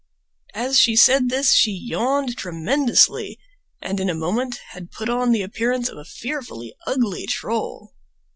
As 0.55 0.79
she 0.79 0.95
said 0.95 1.29
this 1.29 1.53
she 1.53 1.69
yawned 1.71 2.35
tremendously, 2.35 3.37
and 3.83 3.99
in 3.99 4.09
a 4.09 4.15
moment 4.15 4.55
had 4.69 4.89
put 4.89 5.09
on 5.09 5.31
the 5.31 5.43
appearance 5.43 5.89
of 5.89 5.99
a 5.99 6.05
fearfully 6.05 6.73
ugly 6.87 7.27
troll. 7.27 7.93